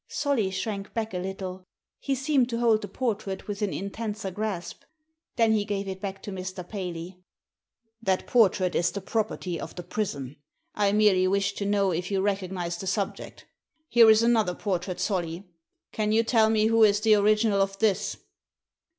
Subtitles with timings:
[0.07, 1.67] Solly shrank back a little.
[1.99, 4.81] He seemed to hold the portrait with an intenser grasp.
[5.35, 6.67] Then he gave it back to Mr.
[6.67, 7.21] Paley."
[8.01, 10.37] That portrait is the property of the prison.
[10.73, 13.45] I merely wished to know if you recognised the subject
[13.89, 15.47] Here is another portrait, Solly.
[15.91, 18.17] Can you tell me who is the original of this?"